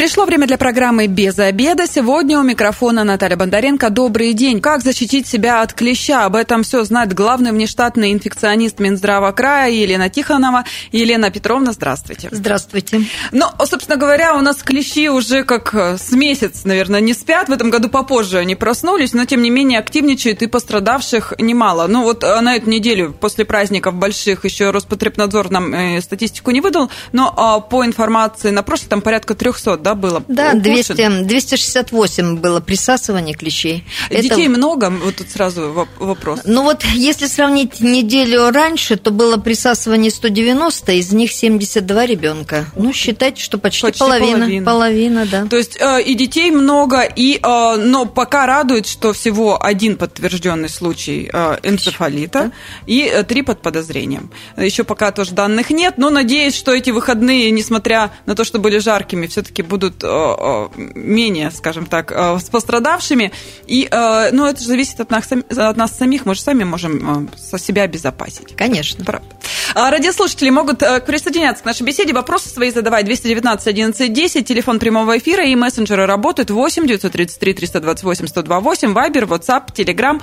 [0.00, 1.86] Пришло время для программы «Без обеда».
[1.86, 3.90] Сегодня у микрофона Наталья Бондаренко.
[3.90, 4.62] Добрый день.
[4.62, 6.24] Как защитить себя от клеща?
[6.24, 10.64] Об этом все знает главный внештатный инфекционист Минздрава края Елена Тихонова.
[10.90, 12.30] Елена Петровна, здравствуйте.
[12.32, 13.02] Здравствуйте.
[13.30, 17.50] Ну, собственно говоря, у нас клещи уже как э, с месяц, наверное, не спят.
[17.50, 21.88] В этом году попозже они проснулись, но, тем не менее, активничают и пострадавших немало.
[21.88, 26.62] Ну, вот э, на эту неделю после праздников больших еще Роспотребнадзор нам э, статистику не
[26.62, 30.22] выдал, но а, по информации на прошлый там порядка 300 да, было?
[30.28, 33.84] Да, 200, 268 было присасывание клещей.
[34.10, 34.50] Детей Это...
[34.50, 34.90] много?
[34.90, 36.40] Вот тут сразу вопрос.
[36.44, 42.66] Ну вот, если сравнить неделю раньше, то было присасывание 190, из них 72 ребенка.
[42.76, 44.64] Ну, считайте, что почти, почти половина, половина.
[44.64, 45.46] Половина, да.
[45.46, 50.68] То есть э, и детей много, и, э, но пока радует, что всего один подтвержденный
[50.68, 52.52] случай э, энцефалита да?
[52.86, 54.30] и три под подозрением.
[54.56, 58.78] Еще пока тоже данных нет, но надеюсь, что эти выходные, несмотря на то, что были
[58.78, 63.32] жаркими, все-таки будут э, э, менее, скажем так, э, с пострадавшими.
[63.66, 67.58] И, ну, это же зависит от нас, от нас самих, мы же сами можем со
[67.58, 68.56] себя обезопасить.
[68.56, 69.04] Конечно.
[69.04, 69.26] Правда.
[69.74, 75.16] А радиослушатели могут присоединяться к нашей беседе, вопросы свои задавать 219 11 10, телефон прямого
[75.18, 80.20] эфира и мессенджеры работают 8 933 328 128, Вайбер, WhatsApp, Telegram.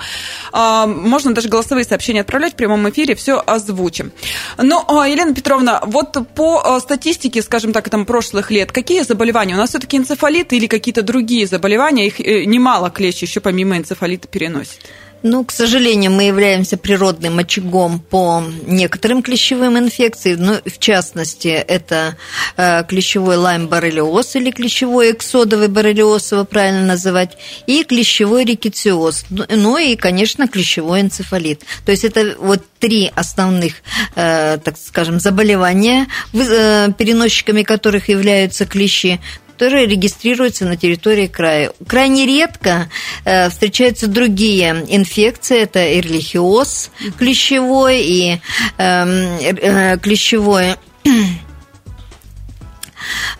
[0.86, 4.12] Можно даже голосовые сообщения отправлять в прямом эфире, все озвучим.
[4.58, 9.54] Ну, Елена Петровна, вот по статистике, скажем так, там прошлых лет, какие заболевания заболевания.
[9.54, 14.28] У нас все-таки энцефалит или какие-то другие заболевания, их э, немало клещ еще помимо энцефалита
[14.28, 14.80] переносит.
[15.22, 22.16] Ну, к сожалению, мы являемся природным очагом по некоторым клещевым инфекциям, ну, в частности, это
[22.56, 29.76] э, клещевой лайм-боррелиоз или клещевой эксодовый боррелиоз, его правильно называть, и клещевой рикетиоз, ну, ну
[29.76, 31.64] и, конечно, клещевой энцефалит.
[31.84, 33.74] То есть это вот три основных,
[34.14, 39.20] э, так скажем, заболевания, переносчиками которых являются клещи
[39.58, 41.72] которые регистрируются на территории края.
[41.84, 42.88] Крайне редко
[43.24, 48.40] э, встречаются другие инфекции, это эрлихиоз клещевой и
[48.76, 49.08] эм,
[49.40, 50.76] э, клещевой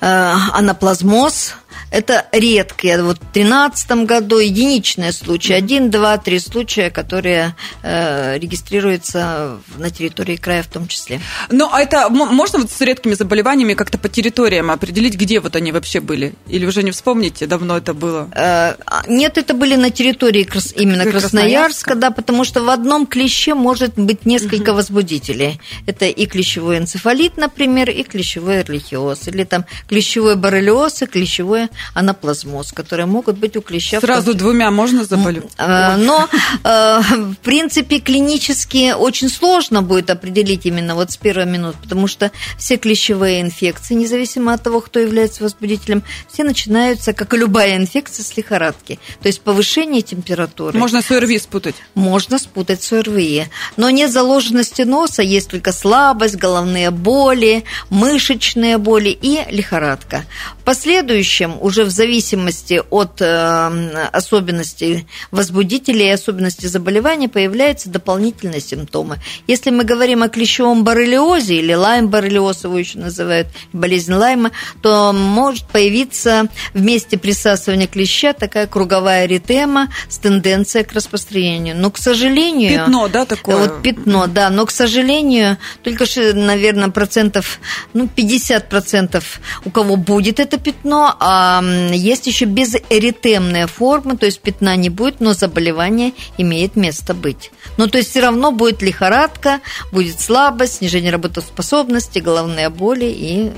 [0.00, 1.54] э, анаплазмоз–
[1.90, 3.02] это редкие.
[3.02, 5.52] Вот в 2013 году единичные случаи.
[5.52, 11.20] Один, два, три случая, которые э, регистрируются на территории края в том числе.
[11.50, 15.72] Ну, а это можно вот с редкими заболеваниями как-то по территориям определить, где вот они
[15.72, 16.34] вообще были?
[16.46, 18.28] Или уже не вспомните, давно это было?
[18.34, 20.72] Э, а, нет, это были на территории крас...
[20.76, 24.76] именно Красноярска, Красноярска, да, потому что в одном клеще может быть несколько угу.
[24.76, 25.60] возбудителей.
[25.86, 32.72] Это и клещевой энцефалит, например, и клещевой эрлихиоз, или там клещевой боррелиоз и клещевое анаплазмоз,
[32.72, 34.00] которые могут быть у клеща.
[34.00, 35.44] Сразу двумя можно заболеть?
[35.58, 36.28] Э, но,
[36.64, 42.30] э, в принципе, клинически очень сложно будет определить именно вот с первой минут, потому что
[42.58, 46.02] все клещевые инфекции, независимо от того, кто является возбудителем,
[46.32, 48.98] все начинаются, как и любая инфекция, с лихорадки.
[49.20, 50.78] То есть повышение температуры.
[50.78, 51.74] Можно с ОРВИ спутать?
[51.94, 53.46] Можно спутать с ОРВИ.
[53.76, 60.24] Но нет заложенности носа, есть только слабость, головные боли, мышечные боли и лихорадка.
[60.60, 69.18] В последующем уже в зависимости от э, особенностей возбудителей и особенностей заболевания появляются дополнительные симптомы.
[69.46, 75.68] Если мы говорим о клещевом боррелиозе или лайм-боррелиоз, его еще называют болезнь лайма, то может
[75.68, 81.76] появиться в месте присасывания клеща такая круговая эритема с тенденцией к распространению.
[81.76, 82.78] Но, к сожалению...
[82.78, 83.56] Пятно, да, такое?
[83.58, 84.48] Вот пятно, да.
[84.48, 87.60] Но, к сожалению, только, наверное, процентов,
[87.92, 94.40] ну, 50 процентов у кого будет это пятно, а есть еще безэритемная форма, то есть
[94.40, 97.50] пятна не будет, но заболевание имеет место быть.
[97.76, 99.60] Ну, то есть все равно будет лихорадка,
[99.92, 103.52] будет слабость, снижение работоспособности, головные боли и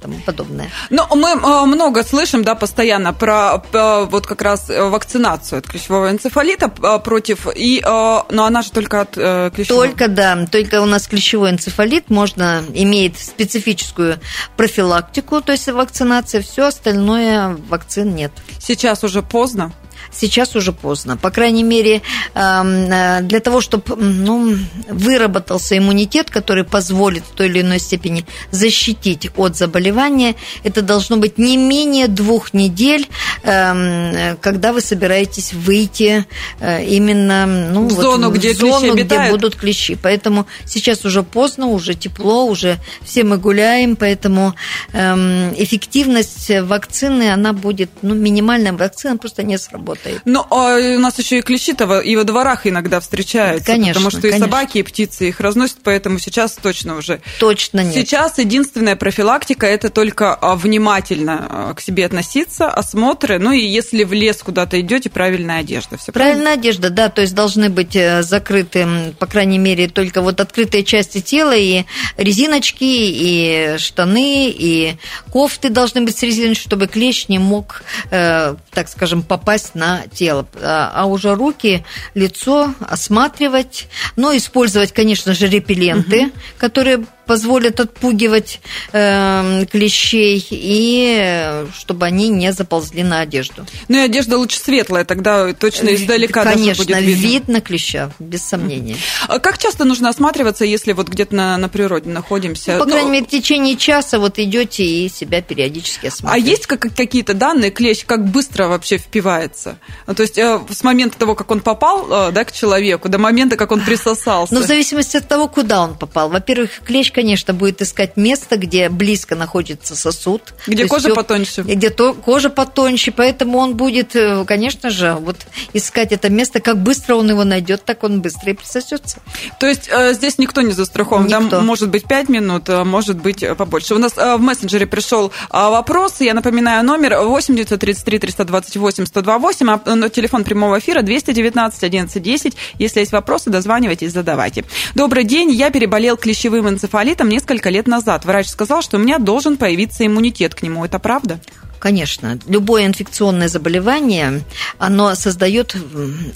[0.00, 0.70] тому подобное.
[0.90, 6.10] Ну, мы э, много слышим, да, постоянно про, про вот как раз вакцинацию от клещевого
[6.10, 9.86] энцефалита э, против, и, э, но она же только от клещевого.
[9.86, 14.20] Только, да, только у нас клещевой энцефалит можно, имеет специфическую
[14.56, 18.32] профилактику, то есть вакцинация, все остальное вакцин нет.
[18.60, 19.72] Сейчас уже поздно?
[20.10, 21.16] Сейчас уже поздно.
[21.16, 22.02] По крайней мере,
[22.34, 24.56] эм, э, для того, чтобы ну,
[24.88, 30.34] выработался иммунитет, который позволит в той или иной степени защитить от заболевания,
[30.64, 33.08] это должно быть не менее двух недель,
[33.42, 36.24] эм, когда вы собираетесь выйти
[36.60, 39.98] э, именно ну, в зону, вот, где, в зону где будут клещи.
[40.00, 44.54] Поэтому сейчас уже поздно, уже тепло, уже все мы гуляем, поэтому
[44.92, 50.22] эм, эффективность вакцины, она будет, ну, минимальная вакцина просто не сработает работает.
[50.24, 53.66] Ну, а у нас еще и клещи-то и во дворах иногда встречаются.
[53.66, 54.36] Конечно, Потому что конечно.
[54.36, 57.20] и собаки, и птицы их разносят, поэтому сейчас точно уже.
[57.38, 57.94] Точно нет.
[57.94, 64.04] Сейчас единственная профилактика– это только а, внимательно а, к себе относиться, осмотры, ну и если
[64.04, 65.96] в лес куда-то идете, правильная одежда.
[65.96, 70.40] Все Правильная одежда, да, то есть должны быть э, закрыты, по крайней мере, только вот
[70.40, 71.84] открытые части тела, и
[72.16, 74.96] резиночки, и штаны, и
[75.32, 80.46] кофты должны быть с резиночкой, чтобы клещ не мог, э, так скажем, попасть на тело.
[80.62, 88.60] А а уже руки, лицо осматривать, но использовать, конечно же, репелленты, которые позволят отпугивать
[88.92, 93.66] э, клещей, и э, чтобы они не заползли на одежду.
[93.88, 97.20] Ну и одежда лучше светлая, тогда точно издалека Конечно, будет видно.
[97.28, 98.96] видно клеща, без сомнения.
[99.28, 102.72] А Как часто нужно осматриваться, если вот где-то на, на природе находимся?
[102.72, 106.50] Ну, по Ну, крайней мере, в течение часа вот идете и себя периодически А осматриваете.
[106.50, 109.78] есть как- какие-то данные, клещ, как быстро вообще впивается?
[110.06, 113.18] Ну, то есть э, с момента того, как он попал э, да, к человеку, до
[113.18, 114.54] момента, как он присосался.
[114.54, 116.30] Но в зависимости от того, куда он попал.
[116.30, 120.54] Во-первых, клещ, конечно, будет искать место, где близко находится сосуд.
[120.68, 121.62] Где То кожа всё- потоньше.
[121.62, 125.36] Где то, кожа потоньше, поэтому он будет, э, конечно же, вот
[125.72, 126.60] искать это место.
[126.60, 129.18] Как быстро он его найдет, так он быстро и присосется.
[129.58, 131.26] То есть э, здесь никто не застрахован.
[131.26, 131.60] Да, Никто.
[131.60, 133.96] может быть 5 минут, э, может быть э, побольше.
[133.96, 136.20] У нас э, в мессенджере пришел э, вопрос.
[136.20, 142.54] Я напоминаю, номер 8 933 328 128, а э, телефон прямого эфира 219 11 10.
[142.78, 144.64] Если есть вопросы, дозванивайтесь, задавайте.
[144.94, 145.50] Добрый день.
[145.50, 148.24] Я переболел клещевым энцефалитом несколько лет назад.
[148.24, 150.84] Врач сказал, что у меня должен появиться иммунитет к нему.
[150.84, 151.40] Это правда?
[151.78, 154.42] Конечно, любое инфекционное заболевание,
[154.78, 155.76] оно создает,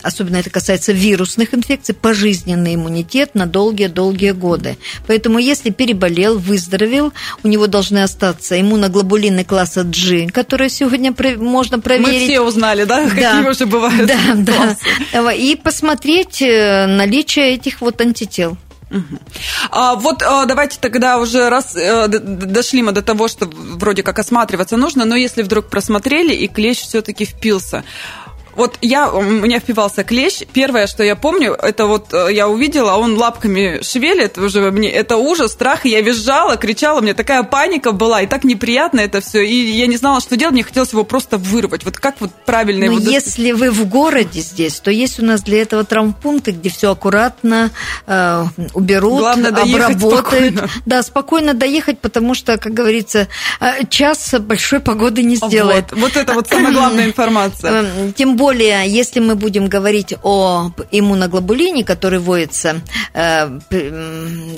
[0.03, 4.79] особенно это касается вирусных инфекций, пожизненный иммунитет на долгие-долгие годы.
[5.09, 12.21] Поэтому если переболел, выздоровел, у него должны остаться иммуноглобулины класса G, которые сегодня можно проверить.
[12.21, 13.11] Мы все узнали, да, Да.
[13.11, 14.77] какие уже бывают Да,
[15.13, 15.33] да.
[15.33, 18.57] И посмотреть э, наличие этих вот антител.
[19.71, 24.19] А вот а, давайте тогда уже раз э, дошли мы до того, что вроде как
[24.19, 27.85] осматриваться нужно, но если вдруг просмотрели и клещ все-таки впился.
[28.55, 30.43] Вот я, у меня впивался клещ.
[30.53, 34.91] Первое, что я помню, это вот э, я увидела, он лапками шевелит уже мне.
[34.91, 35.87] Это ужас, страх.
[35.87, 39.41] И я визжала, кричала, у меня такая паника была, и так неприятно это все.
[39.45, 41.85] И я не знала, что делать, мне хотелось его просто вырвать.
[41.85, 43.11] Вот как вот правильно Но его...
[43.11, 47.71] если вы в городе здесь, то есть у нас для этого травмпункты, где все аккуратно
[48.07, 48.45] э,
[48.75, 50.01] уберут, Главное обработают.
[50.01, 50.69] спокойно.
[50.87, 53.29] Да, спокойно доехать, потому что, как говорится,
[53.61, 55.93] э, час большой погоды не сделает.
[55.93, 57.83] Вот, вот это вот самая главная информация.
[57.83, 62.81] Эм, Тем более, если мы будем говорить о иммуноглобулине, который вводится
[63.15, 63.61] э,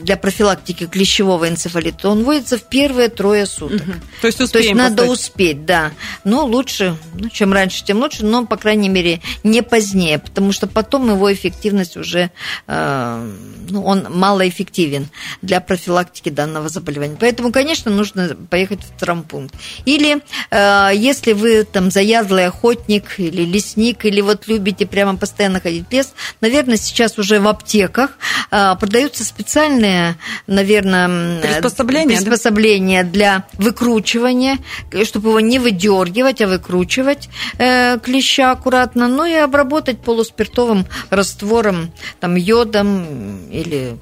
[0.03, 3.83] для профилактики клещевого энцефалита, он вводится в первые трое суток.
[4.21, 5.13] То есть То есть надо поставить.
[5.13, 5.93] успеть, да.
[6.25, 10.67] Но лучше, ну, чем раньше, тем лучше, но, по крайней мере, не позднее, потому что
[10.67, 12.31] потом его эффективность уже,
[12.67, 13.33] э,
[13.69, 15.09] ну, он малоэффективен
[15.43, 17.17] для профилактики данного заболевания.
[17.21, 19.55] Поэтому, конечно, нужно поехать в травмпункт.
[19.85, 23.74] Или, э, если вы там заядлый охотник или лесник,
[24.05, 28.11] или вот любите прямо постоянно ходить в лес, наверное, сейчас уже в аптеках
[28.51, 30.17] э, продаются специальные,
[30.47, 32.23] наверное, Приспособления, да?
[32.23, 34.59] приспособления для выкручивания,
[35.05, 37.29] чтобы его не выдергивать, а выкручивать
[37.59, 43.97] э, клеща аккуратно, ну и обработать полуспиртовым раствором, там, йодом или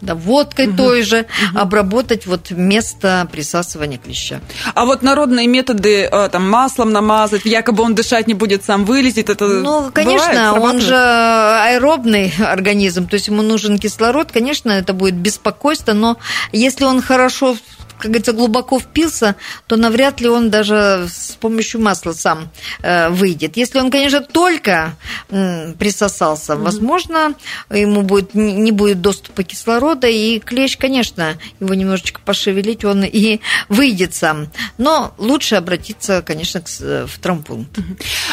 [0.00, 4.40] да, водкой той же, обработать вот место присасывания клеща.
[4.74, 9.30] А вот народные методы, э, там, маслом намазать, якобы он дышать не будет, сам вылезет,
[9.30, 14.92] это Ну, конечно, бывает, он же аэробный организм, то есть ему нужен кислород, конечно, это
[14.92, 16.16] будет беспокойство, но
[16.52, 17.56] если он хорошо
[18.00, 22.50] как говорится, глубоко впился, то навряд ли он даже с помощью масла сам
[22.82, 23.56] э, выйдет.
[23.56, 24.96] Если он, конечно, только
[25.28, 27.34] присосался, возможно,
[27.70, 34.14] ему будет, не будет доступа кислорода, и клещ, конечно, его немножечко пошевелить, он и выйдет
[34.14, 34.48] сам.
[34.78, 36.68] Но лучше обратиться, конечно, к
[37.06, 37.78] в травмпункт.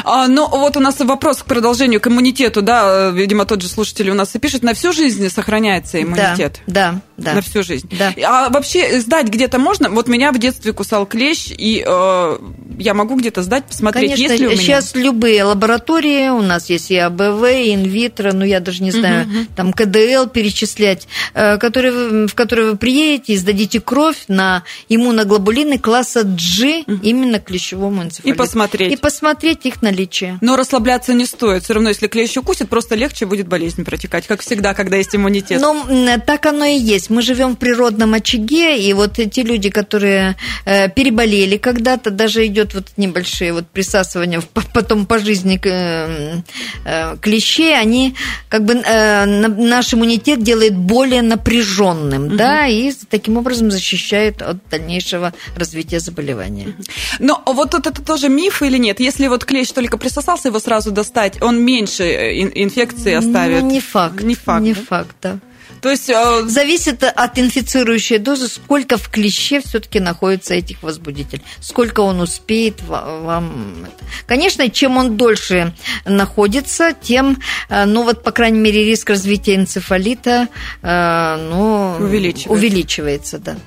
[0.04, 4.10] А, ну, вот у нас вопрос к продолжению, к иммунитету, да, видимо, тот же слушатель
[4.10, 6.62] у нас и пишет, на всю жизнь сохраняется иммунитет?
[6.68, 7.34] Да, да.
[7.34, 7.90] На всю жизнь.
[7.98, 8.14] Да.
[8.24, 9.90] А вообще сдать где-то можно?
[9.90, 12.38] Вот меня в детстве кусал клещ, и э,
[12.80, 14.62] я могу где-то сдать, посмотреть, Конечно, есть ли у меня.
[14.62, 19.28] сейчас любые лаборатории, у нас есть и АБВ, и инвитро, ну я даже не знаю,
[19.56, 26.24] там КДЛ перечислять, э, которые, в которые вы приедете и сдадите кровь на иммуноглобулины класса
[26.24, 28.36] G именно клещевому энцефалиту.
[28.36, 28.94] И посмотреть.
[28.94, 30.38] И посмотреть их наличие.
[30.42, 31.64] Но расслабляться не стоит.
[31.64, 35.62] Все равно, если клещ укусит, просто легче будет болезнь протекать, как всегда, когда есть иммунитет.
[35.62, 37.10] Но м, так оно и есть.
[37.10, 40.36] Мы живем в природном очаге, и вот те люди, которые
[40.66, 44.42] э, переболели когда-то, даже идет вот небольшие вот присасывания
[44.74, 46.42] потом по жизни э,
[46.86, 48.16] э, клещей, они
[48.50, 52.36] как бы э, наш иммунитет делает более напряженным, угу.
[52.36, 56.76] да, и таким образом защищает от дальнейшего развития заболевания.
[57.20, 59.00] Но вот это тоже миф или нет?
[59.00, 63.62] Если вот клещ только присосался, его сразу достать, он меньше инфекции оставит?
[63.64, 64.22] Ну, не факт.
[64.22, 64.62] Не факт.
[64.62, 65.40] Не факт, да.
[65.82, 66.44] То есть э...
[66.48, 73.88] зависит от инфицирующей дозы, сколько в клеще все-таки находится этих возбудителей, сколько он успеет вам.
[74.26, 75.74] Конечно, чем он дольше
[76.06, 77.38] находится, тем,
[77.70, 80.48] э, ну вот по крайней мере риск развития энцефалита,
[80.82, 83.58] э, ну увеличивается, увеличивается, да.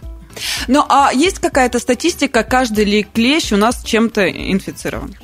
[0.68, 5.14] Ну а есть какая-то статистика, каждый ли клещ у нас чем-то инфицирован?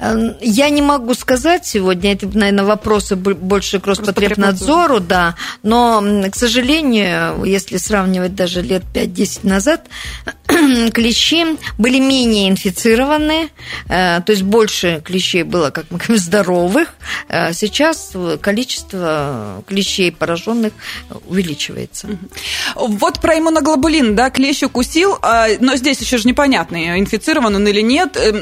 [0.00, 6.36] Эм, я не могу сказать сегодня, это, наверное, вопросы больше к Роспотребнадзору, да, но, к
[6.36, 9.86] сожалению, если сравнивать даже лет 5-10 назад,
[10.92, 13.50] клещи были менее инфицированы,
[13.88, 16.94] э, то есть больше клещей было, как мы говорим, здоровых.
[17.28, 20.72] Э, сейчас количество клещей пораженных
[21.26, 22.08] увеличивается.
[22.74, 27.82] Вот про иммуноглобулин, да, клещ укусил, а, но здесь еще же непонятно, инфицирован он или
[27.82, 28.16] нет.
[28.16, 28.32] Э,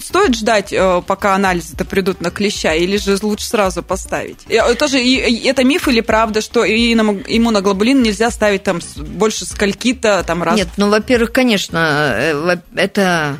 [0.00, 0.72] стоит ждать
[1.02, 4.38] пока анализы-то придут на клеща, или же лучше сразу поставить?
[4.78, 10.56] Тоже это миф или правда, что иммуноглобулин нельзя ставить там больше скольки-то там раз?
[10.56, 13.38] Нет, ну, во-первых, конечно, э, это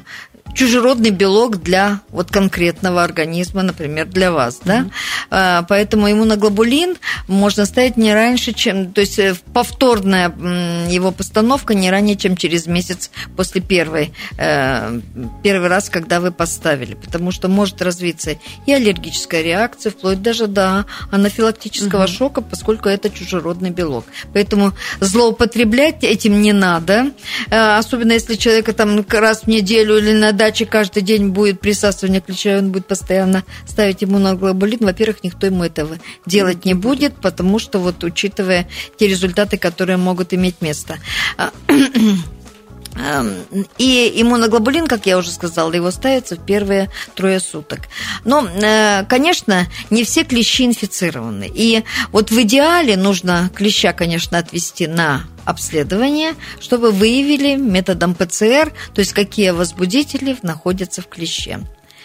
[0.54, 4.86] чужеродный белок для вот конкретного организма, например, для вас, да?
[5.30, 5.66] Mm-hmm.
[5.68, 6.96] Поэтому иммуноглобулин
[7.28, 10.32] можно ставить не раньше, чем, то есть э, повторная
[10.88, 15.00] его постановка не ранее, чем через месяц после первой, э,
[15.42, 20.86] первый раз, когда вы поставили, потому что может развиться и аллергическая реакция, вплоть даже до
[21.10, 22.16] анафилактического mm-hmm.
[22.16, 24.04] шока, поскольку это чужеродный белок.
[24.32, 27.12] Поэтому злоупотреблять этим не надо,
[27.50, 32.22] э, особенно если человека там раз в неделю или на даче каждый день будет присасывание
[32.22, 37.78] клеща, он будет постоянно ставить иммуноглобулин, во-первых, никто ему этого делать не будет, потому что
[37.78, 38.66] вот учитывая
[38.96, 40.98] те результаты, которые могут иметь место.
[42.96, 43.44] Эм,
[43.78, 47.80] и иммуноглобулин, как я уже сказала, его ставится в первые трое суток.
[48.24, 51.50] Но, э, конечно, не все клещи инфицированы.
[51.52, 59.00] И вот в идеале нужно клеща, конечно, отвести на обследование, чтобы выявили методом ПЦР, то
[59.00, 61.60] есть какие возбудители находятся в клеще.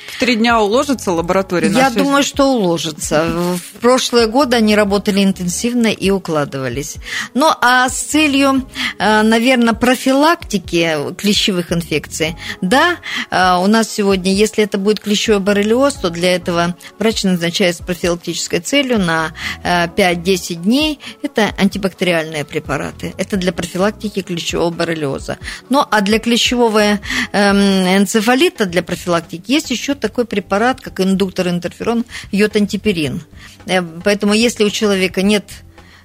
[0.07, 1.69] В три дня уложится лаборатория?
[1.69, 3.25] Я думаю, что уложится.
[3.25, 6.97] В прошлые годы они работали интенсивно и укладывались.
[7.33, 8.67] Ну, а с целью,
[8.99, 12.97] э, наверное, профилактики клещевых инфекций, да,
[13.31, 17.79] э, у нас сегодня, если это будет клещевой боррелиоз, то для этого врач назначает с
[17.79, 19.33] профилактической целью на
[19.63, 20.99] 5-10 э, дней.
[21.23, 23.13] Это антибактериальные препараты.
[23.17, 25.37] Это для профилактики клещевого боррелиоза.
[25.69, 26.99] Ну, а для клещевого эм,
[27.31, 33.23] энцефалита, для профилактики, есть еще такой препарат, как индуктор интерферон, йод-антиперин.
[33.65, 35.45] Э, поэтому если у человека нет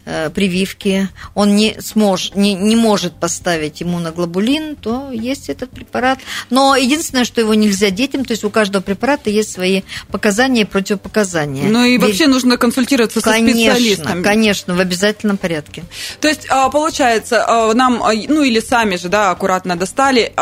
[0.07, 6.19] Э, прививки, он не, смож, не, не может поставить иммуноглобулин, то есть этот препарат.
[6.49, 10.65] Но единственное, что его нельзя детям, то есть у каждого препарата есть свои показания и
[10.65, 11.69] противопоказания.
[11.69, 12.33] Ну и вообще Ведь...
[12.33, 14.23] нужно консультироваться конечно, со специалистом.
[14.23, 15.85] Конечно, в обязательном порядке.
[16.21, 20.33] То есть, а, получается, а, нам, а, ну или сами же, да, аккуратно достали,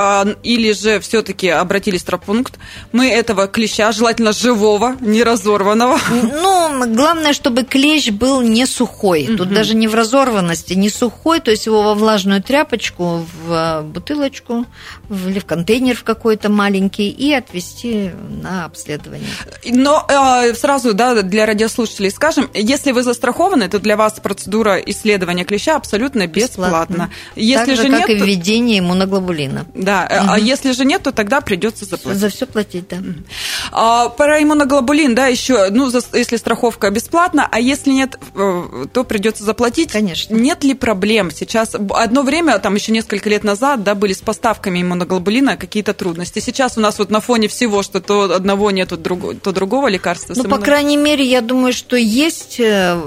[0.45, 2.55] или же все-таки обратились в травмпункт,
[2.93, 5.99] мы этого клеща, желательно живого, не разорванного.
[6.11, 9.27] Ну, главное, чтобы клещ был не сухой.
[9.37, 13.53] Тут Тут даже не в разорванности, не сухой, то есть его во влажную тряпочку, в
[13.53, 14.67] э, бутылочку
[15.11, 18.11] или в контейнер в какой-то маленький и отвезти
[18.43, 19.29] на обследование.
[19.65, 25.45] Но э, сразу, да, для радиослушателей скажем, если вы застрахованы, то для вас процедура исследования
[25.45, 26.69] клеща абсолютно бесплатна.
[26.69, 27.11] Бесплатно.
[27.37, 29.67] Если так же, же как нет, и введение иммуноглобулина.
[29.75, 30.33] Да, угу.
[30.33, 32.21] а если же нет, то тогда придется заплатить.
[32.21, 32.97] За все платить, да.
[33.73, 39.45] А, про иммуноглобулин, да, еще, ну, если страховка бесплатна, а если нет, то придется придется
[39.45, 39.93] заплатить.
[39.93, 40.35] Конечно.
[40.35, 41.75] Нет ли проблем сейчас?
[41.75, 46.41] Одно время, там еще несколько лет назад, да, были с поставками иммуноглобулина какие-то трудности.
[46.41, 49.89] Сейчас у нас вот на фоне всего, что то одного нет, то другого, то другого
[49.89, 50.35] лекарства.
[50.37, 53.01] Ну, по крайней мере, я думаю, что есть э,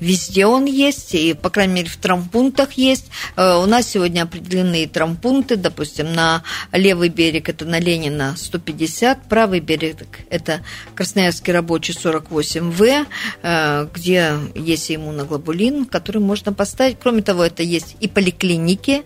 [0.00, 3.06] Везде он есть, и, по крайней мере, в травмпунктах есть.
[3.36, 9.60] Э, у нас сегодня определены травмпункты, допустим, на левый берег это на Ленина 150, правый
[9.60, 9.96] берег
[10.30, 10.60] это
[10.94, 13.06] Красноярский рабочий 48В,
[13.42, 16.98] э, где есть иммуноглобулин, который можно поставить.
[17.00, 19.02] Кроме того, это есть и поликлиники,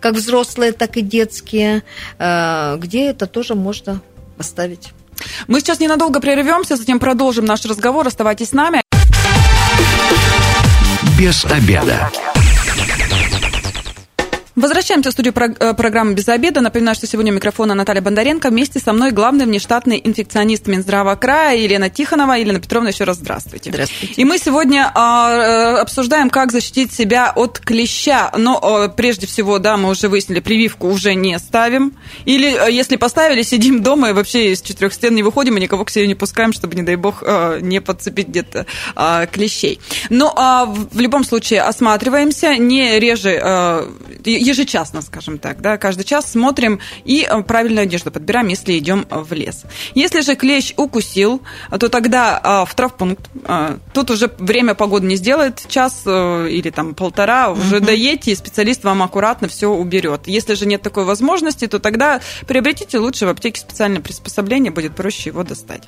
[0.00, 1.82] как взрослые, так и детские,
[2.18, 4.02] э, где это тоже можно
[4.36, 4.90] поставить.
[5.46, 8.06] Мы сейчас ненадолго прервемся, затем продолжим наш разговор.
[8.06, 8.83] Оставайтесь с нами
[11.16, 12.33] без обеда.
[14.64, 16.62] Возвращаемся в студию э, программы «Без обеда».
[16.62, 18.48] Напоминаю, что сегодня у микрофона Наталья Бондаренко.
[18.48, 22.32] Вместе со мной главный внештатный инфекционист Минздрава края Елена Тихонова.
[22.32, 23.68] Елена Петровна, еще раз здравствуйте.
[23.68, 24.14] Здравствуйте.
[24.16, 28.32] И мы сегодня а, э, обсуждаем, как защитить себя от клеща.
[28.38, 31.92] Но а, прежде всего, да, мы уже выяснили, прививку уже не ставим.
[32.24, 35.90] Или если поставили, сидим дома и вообще из четырех стен не выходим и никого к
[35.90, 37.22] себе не пускаем, чтобы, не дай бог,
[37.60, 38.64] не подцепить где-то
[38.96, 39.78] а, клещей.
[40.08, 43.42] Но а, в любом случае осматриваемся, не реже...
[44.54, 49.06] А, ежечасно, скажем так, да, каждый час смотрим и э, правильную одежду подбираем, если идем
[49.10, 49.64] в лес.
[49.94, 53.28] Если же клещ укусил, то тогда э, в травпункт.
[53.46, 58.84] Э, тут уже время погоды не сделает, час или там полтора, уже доедете, и специалист
[58.84, 60.26] вам аккуратно все уберет.
[60.26, 65.30] Если же нет такой возможности, то тогда приобретите лучше в аптеке специальное приспособление, будет проще
[65.30, 65.82] его достать.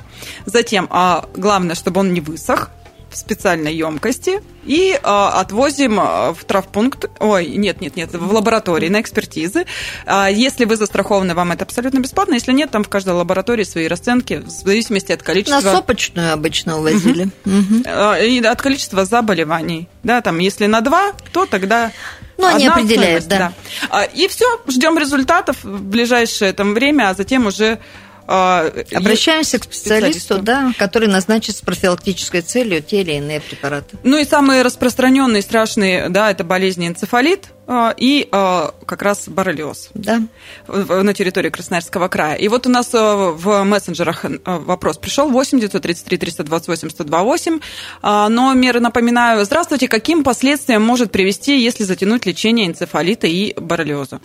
[0.47, 0.89] Затем,
[1.37, 2.71] главное, чтобы он не высох,
[3.17, 8.89] в специальной емкости и э, отвозим а, в травпункт, ой, нет, нет, нет, в лаборатории
[8.89, 9.65] на экспертизы.
[10.05, 12.35] Э, если вы застрахованы, вам это абсолютно бесплатно.
[12.35, 15.61] Если нет, там в каждой лаборатории свои расценки в зависимости от количества.
[15.61, 17.31] На сопочную обычно увозили.
[17.47, 18.23] Угу.
[18.23, 19.89] И от количества заболеваний.
[20.03, 21.93] Да, там, если на два, то тогда
[22.39, 23.53] ну, они определяют, да.
[23.91, 24.05] да.
[24.05, 27.79] И все, ждем результатов в ближайшее там время, а затем уже а,
[28.27, 33.97] Обращаемся к специалисту, специалисту, да, который назначит с профилактической целью те или иные препараты.
[34.03, 39.91] Ну и самые распространенные страшные, да, это болезни энцефалит а, и а, как раз боррелиоз
[39.95, 40.23] да.
[40.67, 42.35] на территории Красноярского края.
[42.37, 47.61] И вот у нас в мессенджерах вопрос пришел 8 933 328 128.
[48.03, 54.21] Номер, напоминаю, здравствуйте, каким последствиям может привести, если затянуть лечение энцефалита и боррелиоза?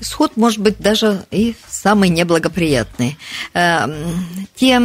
[0.00, 3.18] Исход может быть даже и самый неблагоприятный.
[3.54, 4.80] Эм, Те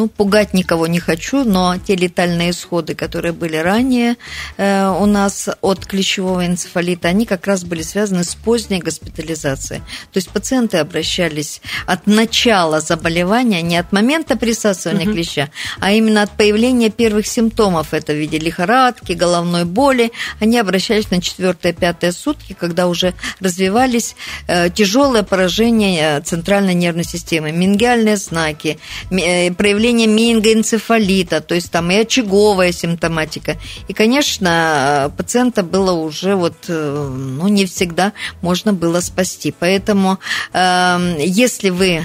[0.00, 4.16] ну, пугать никого не хочу, но те летальные исходы, которые были ранее
[4.56, 9.80] э, у нас от клещевого энцефалита, они как раз были связаны с поздней госпитализацией.
[9.80, 15.12] То есть пациенты обращались от начала заболевания, не от момента присасывания угу.
[15.12, 20.12] клеща, а именно от появления первых симптомов, это в виде лихорадки, головной боли.
[20.40, 28.16] Они обращались на четвертые-пятые сутки, когда уже развивались э, тяжелые поражения центральной нервной системы, мингиальные
[28.16, 28.78] знаки,
[29.10, 33.56] э, проявление появление менингоэнцефалита, то есть там и очаговая симптоматика.
[33.88, 39.52] И, конечно, пациента было уже вот, э, ну, не всегда можно было спасти.
[39.58, 40.18] Поэтому,
[40.52, 42.04] э, если вы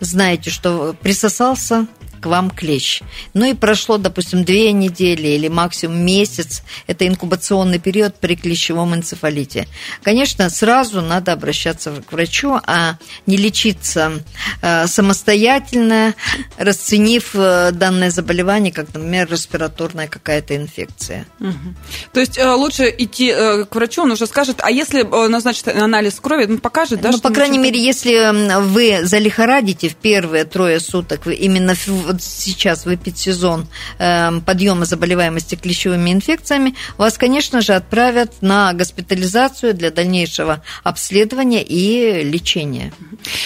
[0.00, 1.86] знаете, что присосался
[2.24, 3.02] к вам клещ.
[3.34, 9.68] Ну и прошло, допустим, две недели или максимум месяц, это инкубационный период при клещевом энцефалите.
[10.02, 14.22] Конечно, сразу надо обращаться к врачу, а не лечиться
[14.62, 16.14] э, самостоятельно,
[16.56, 21.26] расценив э, данное заболевание как, например, респираторная какая-то инфекция.
[21.40, 21.74] Угу.
[22.14, 26.46] То есть э, лучше идти к врачу, он уже скажет, а если назначит анализ крови,
[26.46, 27.10] он покажет, да?
[27.10, 31.74] Ну, по крайней мере, если вы залихорадите в первые трое суток, вы именно
[32.14, 33.66] вот сейчас в эпидсезон
[33.98, 42.22] эм, подъема заболеваемости клещевыми инфекциями, вас, конечно же, отправят на госпитализацию для дальнейшего обследования и
[42.24, 42.92] лечения.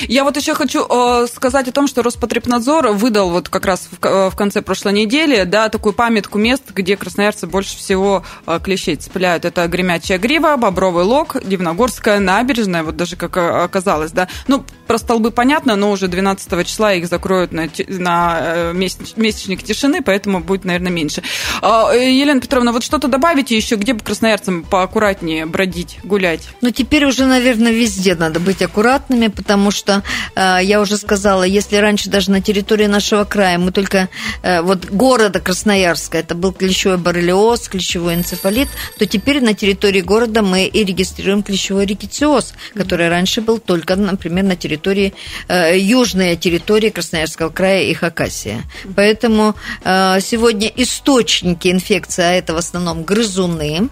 [0.03, 4.35] Я вот еще хочу э, сказать о том, что Роспотребнадзор выдал вот как раз в
[4.37, 9.45] конце прошлой недели да, такую памятку мест, где красноярцы больше всего э, клещей цепляют.
[9.45, 14.13] Это Гремячая Грива, Бобровый Лог, Дивногорская набережная, вот даже как оказалось.
[14.13, 14.29] Да.
[14.47, 20.03] Ну, про столбы понятно, но уже 12 числа их закроют на, на э, месячник тишины,
[20.03, 21.23] поэтому будет, наверное, меньше.
[21.63, 26.49] А, Елена Петровна, вот что-то добавите еще, где бы красноярцам поаккуратнее бродить, гулять?
[26.61, 30.03] Ну, теперь уже, наверное, везде надо быть аккуратными, потому что,
[30.35, 34.09] э, я уже сказала, если раньше даже на территории нашего края мы только,
[34.43, 38.69] э, вот города Красноярска, это был клещевой боррелиоз, клещевой энцефалит,
[38.99, 44.45] то теперь на территории города мы и регистрируем клещевой рикетиоз, который раньше был только, например,
[44.45, 45.15] на территории,
[45.49, 47.95] э, южной территории Красноярского края и
[48.39, 48.65] Хакасия.
[48.97, 53.89] Поэтому э, сегодня источники инфекции, а это в основном грызуны,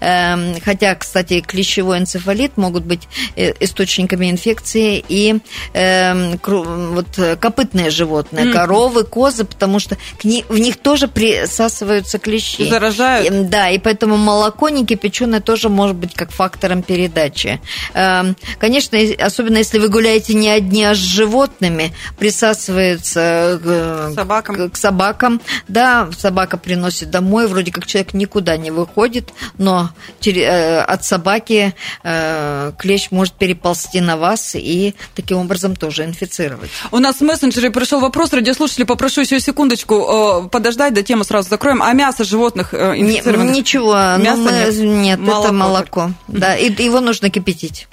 [0.00, 5.38] хотя, кстати, клещевой энцефалит могут быть э, источниками инфекции и
[5.72, 7.06] эм, вот
[7.40, 12.68] копытные животные, коровы, козы, потому что в них тоже присасываются клещи.
[12.68, 13.48] Заражают.
[13.48, 17.60] Да, и поэтому молоко не кипяченое тоже может быть как фактором передачи.
[17.94, 24.70] Эм, конечно, особенно если вы гуляете не одни, а с животными, присасывается к собакам.
[24.70, 25.40] К собакам.
[25.68, 33.34] Да, собака приносит домой, вроде как человек никуда не выходит, но от собаки клещ может
[33.34, 36.70] переползти на вас и таким образом тоже инфицировать.
[36.92, 41.82] У нас в мессенджере пришел вопрос, радиослушатели, попрошу еще секундочку подождать, до темы сразу закроем.
[41.82, 43.54] А мясо животных инфицированных?
[43.54, 46.10] Ничего, мясо мы, нет, нет молоко это молоко.
[46.28, 47.88] Да, и его нужно кипятить.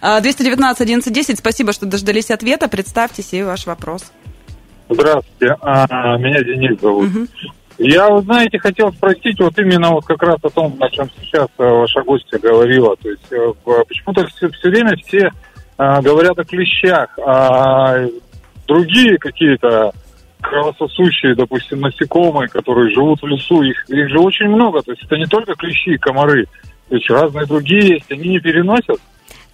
[0.00, 2.68] 219 11 10, спасибо, что дождались ответа.
[2.68, 4.02] Представьтесь и ваш вопрос.
[4.88, 7.08] Здравствуйте, а, меня Денис зовут.
[7.08, 7.26] Угу.
[7.78, 11.64] Я, знаете, хотел спросить вот именно вот как раз о том, о чем сейчас э,
[11.64, 12.96] ваша гостья говорила.
[12.96, 15.30] То есть э, почему-то все, все время все
[15.76, 18.06] а, говорят о клещах, а
[18.66, 19.92] другие какие-то
[20.40, 24.82] кровососущие, допустим, насекомые, которые живут в лесу, их, их же очень много.
[24.82, 26.46] То есть это не только клещи и комары,
[26.88, 29.00] то есть разные другие есть, они не переносят.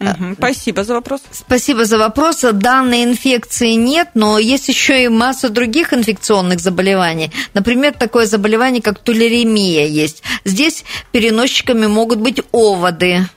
[0.00, 0.34] Угу.
[0.38, 1.20] Спасибо за вопрос.
[1.30, 2.40] Спасибо за вопрос.
[2.52, 7.30] Данной инфекции нет, но есть еще и масса других инфекционных заболеваний.
[7.52, 10.22] Например, такое заболевание, как тулеремия есть.
[10.44, 13.28] Здесь переносчиками могут быть оводы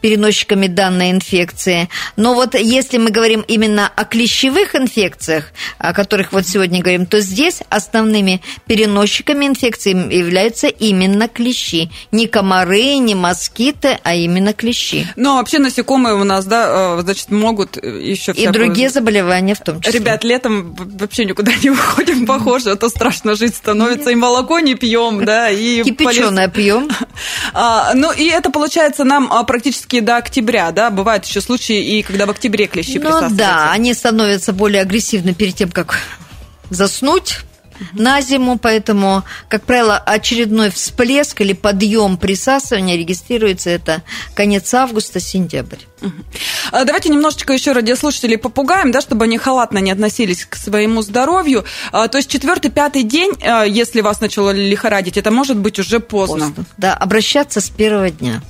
[0.00, 1.88] переносчиками данной инфекции.
[2.16, 7.20] Но вот если мы говорим именно о клещевых инфекциях, о которых вот сегодня говорим, то
[7.20, 11.90] здесь основными переносчиками инфекции являются именно клещи.
[12.12, 15.06] Не комары, не москиты, а именно клещи.
[15.16, 18.48] Но ну, вообще насекомые у нас, да, э, значит, могут еще всякую...
[18.50, 20.00] И другие заболевания в том числе.
[20.00, 24.10] Ребят, летом вообще никуда не выходим, похоже, а то страшно жить становится.
[24.10, 25.82] И молоко не пьем, да, и...
[25.82, 26.88] Кипяченое пьем.
[27.52, 30.90] А, ну, и это, получается, нам а, практически практически до октября, да?
[30.90, 35.54] Бывают еще случаи, и когда в октябре клещи ну, да, они становятся более агрессивны перед
[35.54, 35.98] тем, как
[36.70, 37.40] заснуть
[37.92, 44.02] на зиму, поэтому, как правило, очередной всплеск или подъем присасывания регистрируется это
[44.34, 45.80] конец августа, сентябрь.
[46.00, 46.08] А
[46.72, 51.64] давайте немножечко еще радиослушателей попугаем, да, чтобы они халатно не относились к своему здоровью.
[51.92, 56.00] А, то есть четвертый, пятый день, а, если вас начало лихорадить, это может быть уже
[56.00, 56.46] поздно.
[56.46, 56.64] поздно.
[56.76, 58.42] Да, обращаться с первого дня.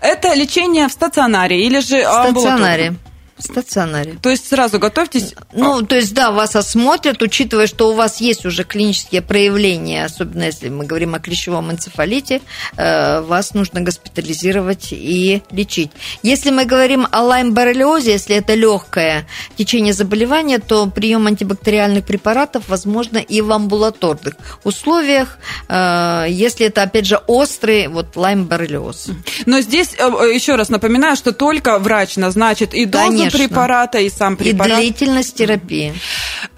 [0.00, 2.94] Это лечение в стационаре или же в стационаре.
[3.42, 4.18] В стационаре.
[4.22, 5.34] То есть сразу готовьтесь?
[5.52, 10.44] Ну, то есть, да, вас осмотрят, учитывая, что у вас есть уже клинические проявления, особенно
[10.44, 12.40] если мы говорим о клещевом энцефалите,
[12.76, 15.90] э, вас нужно госпитализировать и лечить.
[16.22, 19.26] Если мы говорим о лайм-боррелиозе, если это легкое
[19.56, 27.06] течение заболевания, то прием антибактериальных препаратов возможно и в амбулаторных условиях, э, если это, опять
[27.06, 29.10] же, острый вот лайм-боррелиоз.
[29.46, 34.10] Но здесь э, еще раз напоминаю, что только врач назначит и дозу Конечно препарата и
[34.10, 34.78] сам препарат.
[34.78, 35.94] И длительность терапии.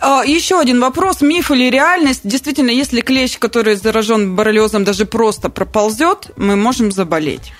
[0.01, 1.21] А, еще один вопрос.
[1.21, 2.21] Миф или реальность?
[2.25, 7.53] Действительно, если клещ, который заражен боррелиозом, даже просто проползет, мы можем заболеть.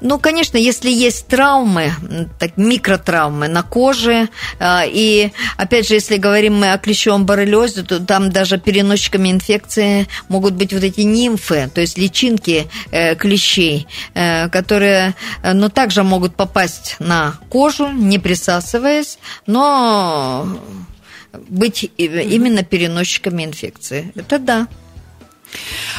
[0.00, 1.92] Ну, конечно, если есть травмы,
[2.38, 8.00] так, микротравмы на коже, а, и, опять же, если говорим мы о клещевом боррелиозе, то
[8.00, 14.48] там даже переносчиками инфекции могут быть вот эти нимфы, то есть личинки э, клещей, э,
[14.48, 20.46] которые, э, но также могут попасть на кожу, не присасываясь, но
[21.48, 24.12] быть именно переносчиками инфекции.
[24.14, 24.66] Это да.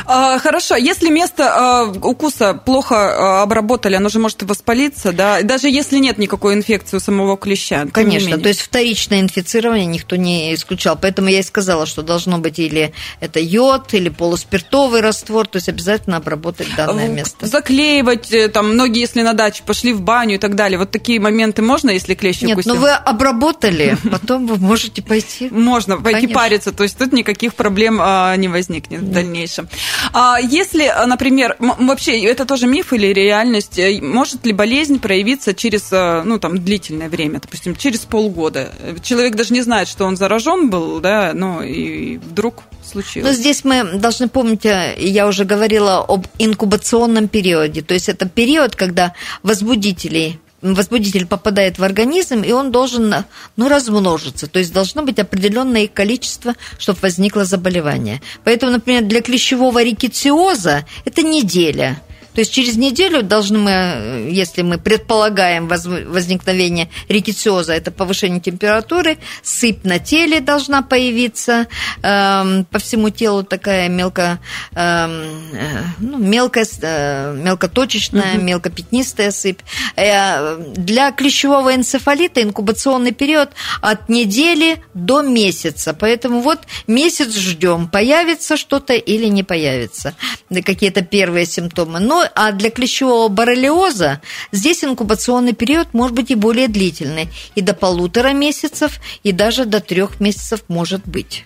[0.05, 5.69] А, хорошо, если место а, укуса плохо а, обработали, оно же может воспалиться, да, даже
[5.69, 7.88] если нет никакой инфекции у самого клеща.
[7.91, 12.59] Конечно, то есть вторичное инфицирование никто не исключал, поэтому я и сказала, что должно быть
[12.59, 17.45] или это йод, или полуспиртовый раствор, то есть обязательно обработать данное место.
[17.45, 21.19] Заклеивать, э, там, многие, если на даче пошли в баню и так далее, вот такие
[21.19, 22.75] моменты можно, если клещ Нет, укусил?
[22.75, 25.49] ну вы обработали, потом вы можете пойти.
[25.49, 28.01] Можно пойти париться, то есть тут никаких проблем
[28.38, 29.67] не возникнет в дальнейшем дальнейшем.
[30.13, 35.91] А если, например, вообще это тоже миф или реальность, э, может ли болезнь проявиться через,
[35.91, 38.71] э, ну, там, длительное время, допустим, через полгода?
[39.04, 43.28] Человек даже не знает, что он заражен был, да, ну, и вдруг случилось.
[43.28, 48.28] Но здесь мы должны помнить, э, я уже говорила об инкубационном периоде, то есть это
[48.28, 53.13] период, когда возбудителей возбудитель попадает в организм, и он должен
[53.55, 54.47] ну, размножиться.
[54.47, 58.21] То есть должно быть определенное количество, чтобы возникло заболевание.
[58.43, 62.01] Поэтому, например, для клещевого рикетиоза это неделя–
[62.39, 69.84] то есть через неделю должны мы, если мы предполагаем возникновение рикетиоза, это повышение температуры, сыпь
[69.84, 71.67] на теле должна появиться,
[72.02, 74.39] эм, по всему телу такая мелко,
[74.71, 75.12] эм,
[75.52, 78.43] э, ну, мелкая, э, мелкоточечная, угу.
[78.45, 79.60] мелкопятнистая сыпь.
[79.97, 83.49] Э, для клещевого энцефалита инкубационный период
[83.82, 90.13] от недели до месяца, поэтому вот месяц ждем, появится что-то или не появится,
[90.49, 91.99] какие-то первые симптомы.
[91.99, 97.73] Но а для клещевого боррелиоза здесь инкубационный период может быть и более длительный, и до
[97.73, 101.45] полутора месяцев, и даже до трех месяцев может быть.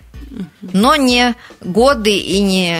[0.60, 2.78] Но не годы и не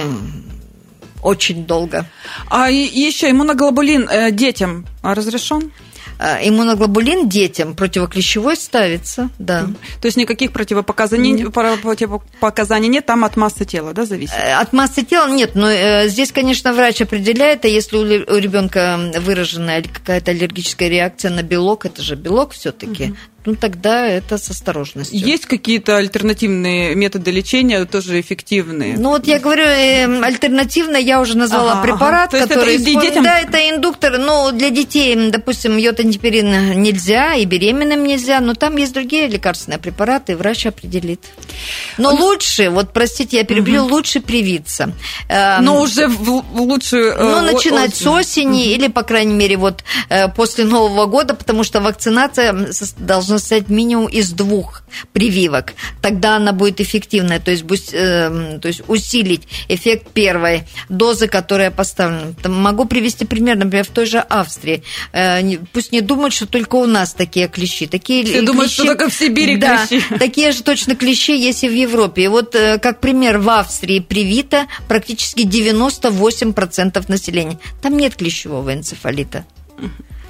[1.22, 2.06] очень долго.
[2.48, 5.72] А еще иммуноглобулин э, детям разрешен?
[6.18, 9.66] Э, иммуноглобулин детям противоклещевой ставится, да.
[10.00, 11.52] То есть никаких противопоказаний, нет.
[11.52, 14.34] противопоказаний нет, там от массы тела, да, зависит?
[14.34, 18.04] Э, от массы тела нет, но э, здесь, конечно, врач определяет, а если у
[18.38, 24.38] ребенка выраженная какая-то аллергическая реакция на белок, это же белок все-таки, угу ну тогда это
[24.38, 25.18] с осторожностью.
[25.18, 28.96] Есть какие-то альтернативные методы лечения, тоже эффективные?
[28.96, 32.46] Ну вот я говорю, э, альтернативно я уже назвала ага, препарат, ага.
[32.46, 32.76] который...
[32.76, 33.24] это детям...
[33.24, 38.94] Да, это индуктор, но для детей, допустим, йотантиперин нельзя, и беременным нельзя, но там есть
[38.94, 41.20] другие лекарственные препараты, и врач определит.
[41.98, 42.20] Но Он...
[42.20, 43.96] лучше, вот простите, я перебью, угу.
[43.96, 44.94] лучше привиться.
[45.28, 47.12] Эм, но уже в лучшую...
[47.12, 48.74] Э, ну, начинать с осени, угу.
[48.74, 52.54] или, по крайней мере, вот э, после Нового года, потому что вакцинация
[52.96, 55.74] должна должно состоять минимум из двух прививок.
[56.00, 62.34] Тогда она будет эффективная, то есть, э, то есть усилить эффект первой дозы, которая поставлена.
[62.44, 64.82] Могу привести пример, например, в той же Австрии.
[65.12, 65.40] Э,
[65.72, 67.86] пусть не думают, что только у нас такие клещи.
[67.86, 70.04] Такие Все клещи, думают, что только в Сибири да, клещи.
[70.18, 72.24] такие же точно клещи есть и в Европе.
[72.24, 77.58] И вот, э, как пример, в Австрии привито практически 98% населения.
[77.82, 79.44] Там нет клещевого энцефалита.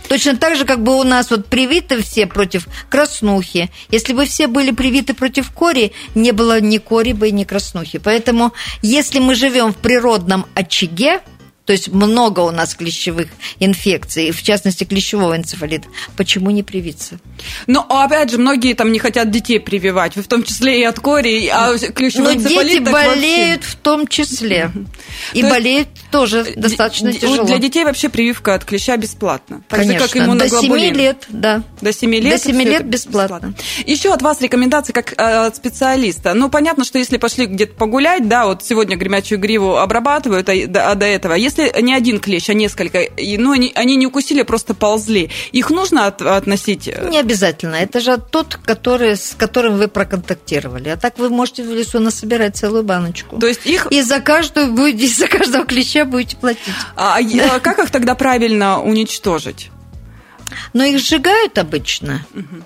[0.09, 3.71] Точно так же, как бы у нас вот привиты все против краснухи.
[3.89, 7.99] Если бы все были привиты против кори, не было ни кори бы ни краснухи.
[7.99, 11.21] Поэтому, если мы живем в природном очаге,
[11.65, 15.89] то есть много у нас клещевых инфекций, в частности клещевого энцефалита.
[16.17, 17.19] Почему не привиться?
[17.67, 21.01] Ну, а опять же, многие там не хотят детей прививать, в том числе и от
[21.01, 23.71] кори, а клещевой Но энцефалит дети болеют вообще.
[23.71, 24.71] в том числе.
[25.33, 27.45] И то болеют тоже достаточно тяжело.
[27.45, 29.63] Для детей вообще прививка от клеща бесплатна.
[29.69, 30.09] Конечно.
[30.09, 31.63] как До 7 лет, да.
[31.81, 32.31] До 7 лет?
[32.31, 33.49] До 7 лет бесплатно.
[33.49, 33.55] бесплатно.
[33.87, 36.35] Еще от вас рекомендации как э, от специалиста.
[36.35, 40.95] Ну, понятно, что если пошли где-то погулять, да, вот сегодня гремячую гриву обрабатывают, а, а
[40.95, 44.75] до этого, если не один клещ, а несколько, и, ну, они, они не укусили, просто
[44.75, 46.89] ползли, их нужно от, относить?
[46.89, 47.09] Э?
[47.11, 47.77] Не обязательно.
[47.77, 50.89] Это же тот, который, с которым вы проконтактировали.
[50.89, 53.39] А так вы можете в лесу насобирать целую баночку.
[53.39, 53.87] То есть их...
[53.91, 56.75] И за каждую будете, за каждого клеща будете платить.
[56.97, 59.71] А, а как их тогда правильно уничтожить?
[60.73, 62.25] Но их сжигают обычно.
[62.35, 62.65] Угу.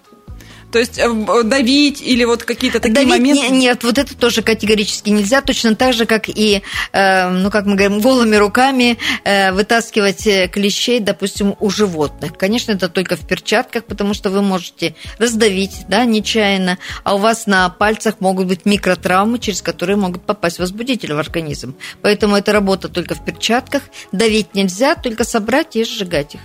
[0.70, 3.48] То есть э, давить или вот какие-то такие давить моменты?
[3.48, 5.40] Не, нет, вот это тоже категорически нельзя.
[5.40, 10.48] Точно так же, как и, э, ну, как мы говорим, голыми руками э, вытаскивать э,
[10.48, 12.36] клещей, допустим, у животных.
[12.36, 17.46] Конечно, это только в перчатках, потому что вы можете раздавить, да, нечаянно, а у вас
[17.46, 21.76] на пальцах могут быть микротравмы, через которые могут попасть возбудители в организм.
[22.02, 23.82] Поэтому это работа только в перчатках.
[24.12, 26.40] Давить нельзя, только собрать и сжигать их.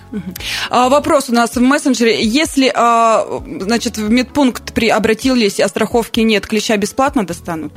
[0.70, 2.24] А, вопрос у нас в мессенджере.
[2.24, 3.26] Если, а,
[3.60, 7.72] значит, в медпункт при обратились, а страховки нет, клеща бесплатно достанут?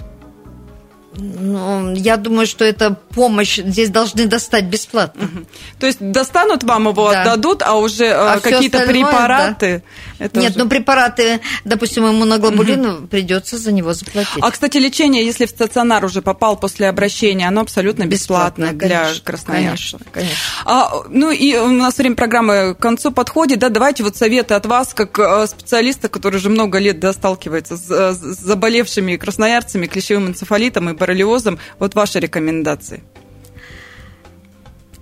[1.18, 5.24] Ну, я думаю, что это помощь здесь должны достать бесплатно.
[5.24, 5.46] Угу.
[5.80, 7.22] То есть достанут вам его, да.
[7.22, 9.84] отдадут, а уже э, а какие-то препараты.
[10.20, 10.26] Да.
[10.26, 10.60] Это Нет, уже...
[10.60, 13.08] ну препараты, допустим, иммуноглобулину угу.
[13.08, 14.42] придется за него заплатить.
[14.42, 19.00] А кстати, лечение, если в стационар уже попал после обращения, оно абсолютно бесплатно, бесплатно для
[19.00, 20.00] конечно, красноярцев.
[20.00, 20.38] Конечно, конечно.
[20.66, 24.66] А, ну и у нас время программы к концу подходит, да, давайте вот советы от
[24.66, 30.28] вас, как э, специалиста, который уже много лет да, сталкивается с, с заболевшими красноярцами, клещевым
[30.28, 31.60] энцефалитом и боррелиозом.
[31.80, 33.04] Вот ваши рекомендации.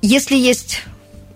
[0.01, 0.83] Если есть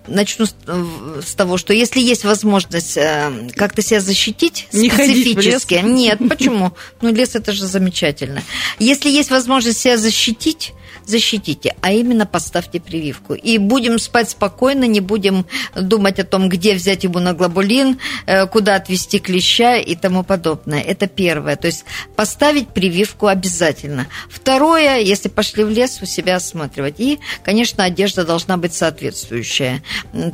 [0.08, 6.73] начну с того, что если есть возможность э, как-то себя защитить не специфически, нет, почему?
[7.01, 8.41] Ну лес это же замечательно.
[8.79, 10.73] Если есть возможность себя защитить,
[11.06, 13.34] защитите, а именно поставьте прививку.
[13.34, 19.19] И будем спать спокойно, не будем думать о том, где взять иммуноглобулин, э, куда отвести
[19.19, 20.82] клеща и тому подобное.
[20.82, 21.56] Это первое.
[21.56, 24.08] То есть поставить прививку обязательно.
[24.30, 26.99] Второе, если пошли в лес, у себя осматривать.
[26.99, 29.82] И, конечно, одежда должна быть соответствующая.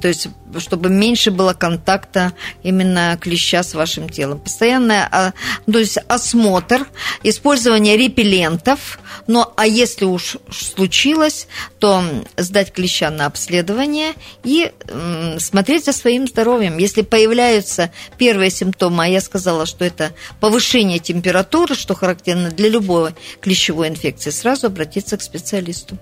[0.01, 0.27] То есть
[0.59, 4.39] чтобы меньше было контакта именно клеща с вашим телом.
[4.39, 5.33] Постоянное а,
[5.71, 6.87] то есть осмотр,
[7.23, 11.47] использование репеллентов, но а если уж случилось,
[11.79, 12.03] то
[12.37, 14.13] сдать клеща на обследование
[14.43, 14.71] и
[15.39, 16.77] смотреть за своим здоровьем.
[16.77, 23.11] Если появляются первые симптомы, а я сказала, что это повышение температуры, что характерно для любой
[23.41, 25.97] клещевой инфекции, сразу обратиться к специалисту.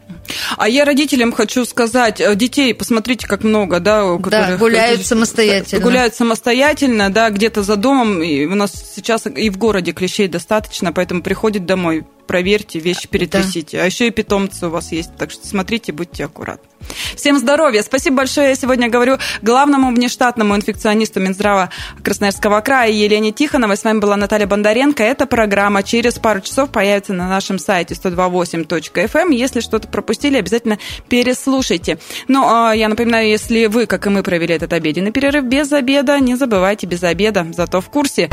[0.58, 4.04] А я родителям хочу сказать, э, детей, посмотрите, как много, да,
[4.52, 5.84] да гуляют самостоятельно.
[5.84, 8.22] Гуляют самостоятельно, да, где-то за домом.
[8.22, 13.78] И у нас сейчас и в городе клещей достаточно, поэтому приходит домой проверьте, вещи перетрясите.
[13.78, 13.84] Да.
[13.84, 16.68] А еще и питомцы у вас есть, так что смотрите, будьте аккуратны.
[17.16, 17.82] Всем здоровья.
[17.82, 18.50] Спасибо большое.
[18.50, 21.70] Я сегодня говорю главному внештатному инфекционисту Минздрава
[22.04, 23.78] Красноярского края Елене Тихоновой.
[23.78, 25.04] С вами была Наталья Бондаренко.
[25.04, 29.10] Эта программа через пару часов появится на нашем сайте 128.fm.
[29.14, 29.30] Эм.
[29.32, 30.78] Если что-то пропустили, обязательно
[31.10, 32.00] переслушайте.
[32.28, 36.20] Ну, а я напоминаю, если вы, как и мы, провели этот обеденный перерыв без обеда,
[36.20, 38.30] не забывайте без обеда, зато в курсе.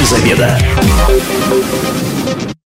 [0.00, 0.58] Без обеда.